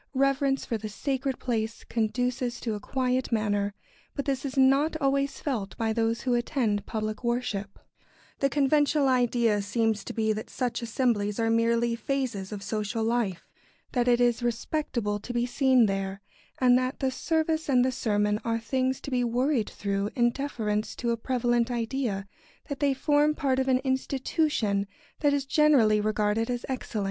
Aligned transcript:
Reverence 0.15 0.65
for 0.65 0.79
the 0.79 0.89
sacred 0.89 1.37
place 1.37 1.83
conduces 1.83 2.59
to 2.61 2.73
a 2.73 2.79
quiet 2.79 3.31
manner; 3.31 3.75
but 4.15 4.25
this 4.25 4.43
is 4.45 4.57
not 4.57 4.99
always 4.99 5.39
felt 5.39 5.77
by 5.77 5.93
those 5.93 6.21
who 6.21 6.33
attend 6.33 6.87
public 6.87 7.23
worship. 7.23 7.77
[Sidenote: 7.77 8.39
The 8.39 8.49
conventional 8.49 9.07
idea 9.07 9.55
of 9.57 9.61
church 9.63 9.75
attendance.] 9.75 10.03
The 10.03 10.09
conventional 10.09 10.31
idea 10.31 10.31
seems 10.31 10.33
to 10.33 10.33
be 10.33 10.33
that 10.33 10.49
such 10.49 10.81
assemblies 10.81 11.39
are 11.39 11.49
merely 11.51 11.95
phases 11.95 12.51
of 12.51 12.63
social 12.63 13.03
life; 13.03 13.47
that 13.91 14.07
it 14.07 14.19
is 14.19 14.41
respectable 14.41 15.19
to 15.19 15.33
be 15.33 15.45
seen 15.45 15.85
there; 15.85 16.21
and 16.57 16.75
that 16.79 16.97
the 16.97 17.11
service 17.11 17.69
and 17.69 17.85
the 17.85 17.91
sermon 17.91 18.39
are 18.43 18.57
things 18.57 19.01
to 19.01 19.11
be 19.11 19.23
worried 19.23 19.69
through 19.69 20.09
in 20.15 20.31
deference 20.31 20.95
to 20.95 21.11
a 21.11 21.15
prevalent 21.15 21.69
idea 21.69 22.25
that 22.69 22.79
they 22.79 22.95
form 22.95 23.35
part 23.35 23.59
of 23.59 23.67
an 23.67 23.77
institution 23.83 24.87
that 25.19 25.31
is 25.31 25.45
generally 25.45 26.01
regarded 26.01 26.49
as 26.49 26.65
excellent. 26.67 26.99